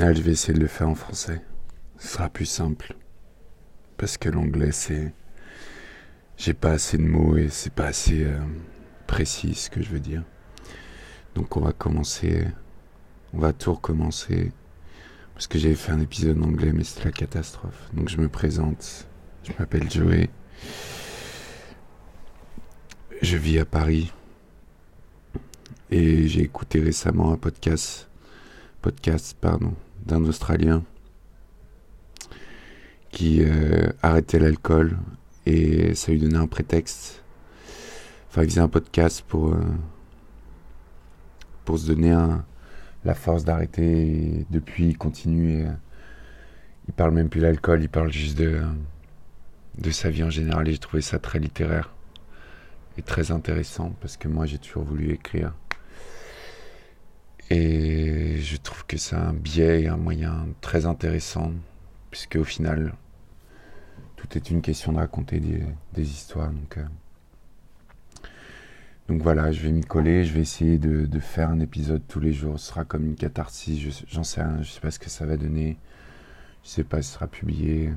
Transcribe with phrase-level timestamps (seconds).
[0.00, 1.42] Au final, je vais essayer de le faire en français.
[1.98, 2.96] Ce sera plus simple.
[3.98, 5.12] Parce que l'anglais, c'est.
[6.38, 8.38] J'ai pas assez de mots et c'est pas assez euh,
[9.06, 10.22] précis ce que je veux dire.
[11.34, 12.46] Donc, on va commencer.
[13.34, 14.52] On va tout recommencer.
[15.34, 17.90] Parce que j'avais fait un épisode en anglais, mais c'était la catastrophe.
[17.92, 19.06] Donc, je me présente.
[19.42, 20.30] Je m'appelle Joey.
[23.20, 24.10] Je vis à Paris.
[25.90, 28.10] Et j'ai écouté récemment un podcast
[28.80, 29.74] podcast pardon,
[30.06, 30.82] d'un Australien
[33.10, 34.96] qui euh, arrêtait l'alcool
[35.46, 37.22] et ça lui donnait un prétexte.
[38.28, 39.60] Enfin, il faisait un podcast pour, euh,
[41.64, 42.16] pour se donner
[43.04, 44.46] la force d'arrêter.
[44.50, 45.62] depuis, il continue.
[45.62, 45.72] Et, euh,
[46.88, 48.62] il parle même plus d'alcool, il parle juste de,
[49.78, 50.68] de sa vie en général.
[50.68, 51.92] Et j'ai trouvé ça très littéraire
[52.98, 55.52] et très intéressant parce que moi, j'ai toujours voulu écrire.
[57.50, 61.52] Et je trouve que c'est un biais un moyen très intéressant,
[62.10, 62.94] puisque au final,
[64.16, 66.52] tout est une question de raconter des, histoires.
[66.52, 66.84] Donc, euh,
[69.08, 72.32] donc voilà, je vais m'y coller, je vais essayer de, faire un épisode tous les
[72.32, 72.60] jours.
[72.60, 75.36] Ce sera comme une catharsis, j'en sais rien, je sais pas ce que ça va
[75.36, 75.76] donner.
[76.62, 77.92] Je sais pas si ce sera publié.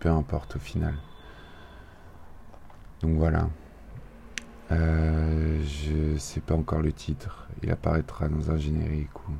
[0.00, 0.94] Peu importe au final.
[3.02, 3.50] Donc voilà.
[4.72, 7.48] Euh, je sais pas encore le titre.
[7.62, 9.32] Il apparaîtra dans un générique ou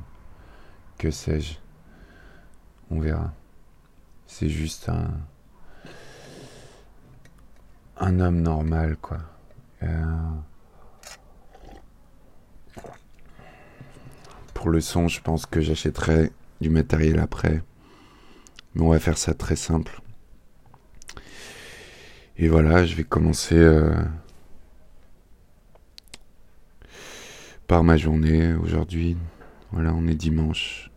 [0.97, 1.57] que sais-je.
[2.91, 3.33] On verra.
[4.27, 5.11] C'est juste un
[7.97, 9.19] un homme normal quoi.
[9.83, 10.05] Euh,
[14.53, 16.31] pour le son, je pense que j'achèterai
[16.61, 17.63] du matériel après.
[18.73, 20.01] Mais on va faire ça très simple.
[22.37, 23.55] Et voilà, je vais commencer.
[23.55, 23.93] Euh,
[27.67, 29.17] par ma journée aujourd'hui.
[29.71, 30.91] Voilà, on est dimanche.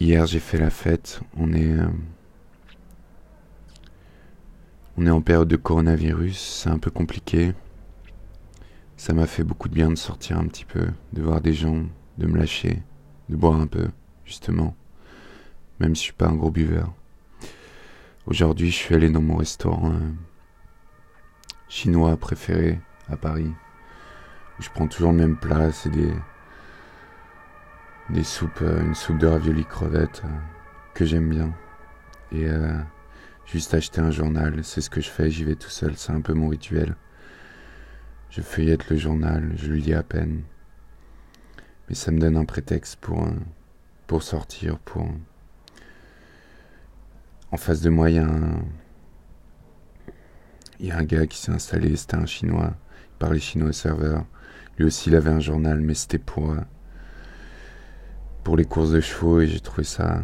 [0.00, 1.20] Hier, j'ai fait la fête.
[1.36, 1.88] On est, euh,
[4.96, 6.38] on est en période de coronavirus.
[6.38, 7.52] C'est un peu compliqué.
[8.96, 11.84] Ça m'a fait beaucoup de bien de sortir un petit peu, de voir des gens,
[12.16, 12.82] de me lâcher,
[13.28, 13.88] de boire un peu,
[14.24, 14.74] justement.
[15.80, 16.94] Même si je suis pas un gros buveur.
[18.26, 20.10] Aujourd'hui, je suis allé dans mon restaurant euh,
[21.68, 23.52] chinois préféré à Paris
[24.58, 26.12] je prends toujours le même plat, c'est des
[28.10, 30.28] des soupes, euh, une soupe de ravioli crevettes euh,
[30.94, 31.52] que j'aime bien.
[32.32, 32.78] Et euh,
[33.46, 36.20] juste acheter un journal, c'est ce que je fais, j'y vais tout seul, c'est un
[36.20, 36.96] peu mon rituel.
[38.30, 40.42] Je feuillette le journal, je le lis à peine.
[41.88, 43.28] Mais ça me donne un prétexte pour,
[44.06, 45.08] pour sortir, pour...
[47.52, 48.64] En face de moi, il y a un...
[50.78, 52.74] Il y a un gars qui s'est installé, c'était un chinois.
[53.14, 54.26] Il parlait chinois au serveur.
[54.78, 56.60] Lui aussi, il avait un journal, mais c'était pour, euh,
[58.44, 60.22] pour les courses de chevaux et j'ai trouvé ça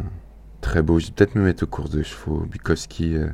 [0.61, 0.99] très beau.
[0.99, 2.41] Je vais peut-être me mettre aux courses de chevaux.
[2.41, 3.29] Bukowski, euh,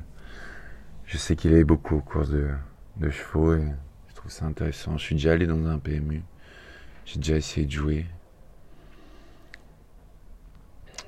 [1.06, 2.50] je sais qu'il allait beaucoup aux courses de,
[2.97, 3.68] de chevaux et
[4.07, 4.97] je trouve ça intéressant.
[4.97, 6.24] Je suis déjà allé dans un PMU.
[7.06, 8.06] J'ai déjà essayé de jouer.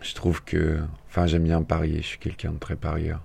[0.01, 0.79] Je trouve que.
[1.07, 2.01] Enfin, j'aime bien parier.
[2.01, 3.22] Je suis quelqu'un de très parieur.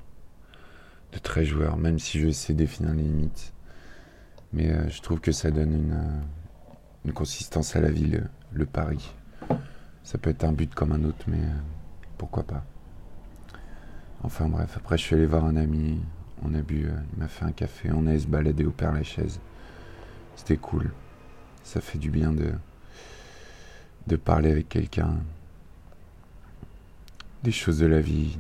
[1.13, 3.55] De très joueur, même si je sais définir les limites.
[4.53, 6.23] Mais euh, je trouve que ça donne une,
[7.07, 8.13] une consistance à la vie,
[8.53, 9.15] le, pari.
[10.03, 11.61] Ça peut être un but comme un autre, mais euh,
[12.19, 12.65] pourquoi pas.
[14.25, 16.01] Enfin bref, après je suis allé voir un ami,
[16.43, 18.93] on a bu, euh, il m'a fait un café, on a se balader au Père
[18.93, 19.39] Lachaise.
[20.35, 20.91] C'était cool.
[21.63, 22.53] Ça fait du bien de,
[24.09, 25.15] de parler avec quelqu'un
[27.45, 28.37] des choses de la vie.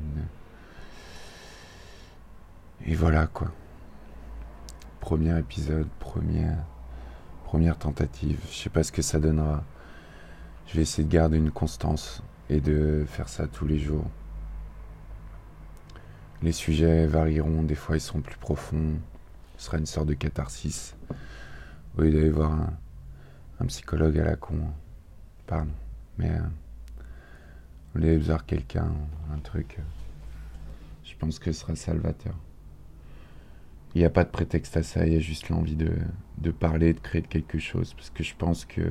[2.85, 3.53] Et voilà quoi.
[5.01, 6.59] Premier épisode, première
[7.47, 8.41] première tentative.
[8.51, 9.63] Je sais pas ce que ça donnera.
[10.67, 12.21] Je vais essayer de garder une constance
[12.51, 14.05] et de faire ça tous les jours.
[16.43, 18.95] Les sujets varieront, des fois ils sont plus profonds.
[19.59, 20.97] Ce sera une sorte de catharsis.
[21.97, 22.53] Au lieu d'aller voir
[23.61, 24.59] un, psychologue à la con.
[25.47, 25.71] Pardon.
[26.19, 26.41] Mais euh,
[27.95, 28.91] au lieu voir quelqu'un,
[29.33, 29.83] un truc, euh,
[31.05, 32.35] je pense que ce sera salvateur.
[33.97, 35.91] Il n'y a pas de prétexte à ça, il y a juste l'envie de,
[36.37, 37.95] de parler, de créer quelque chose.
[37.95, 38.83] Parce que je pense que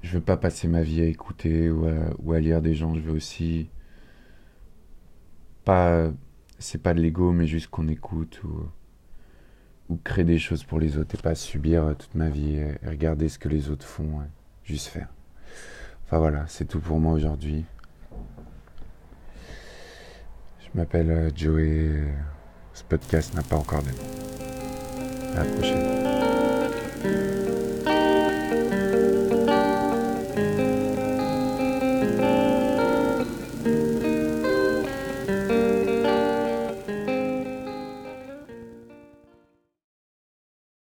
[0.00, 2.94] je veux pas passer ma vie à écouter ou à, lire des gens.
[2.94, 3.68] Je veux aussi
[5.66, 6.10] pas,
[6.58, 8.70] c'est pas de l'ego, mais juste qu'on écoute ou,
[9.90, 13.28] ou créer des choses pour les autres et pas subir toute ma vie et, regarder
[13.28, 14.22] ce que les autres font,
[14.64, 15.10] juste faire.
[16.06, 17.66] Enfin voilà, c'est tout pour moi aujourd'hui.
[20.62, 22.14] Je m'appelle euh, Joey.
[22.74, 25.36] Ce podcast n'a pas encore de nom.
[25.36, 27.39] À la prochaine.